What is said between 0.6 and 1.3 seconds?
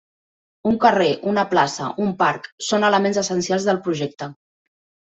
Un carrer,